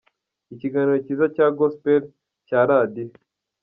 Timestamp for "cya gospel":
1.35-2.01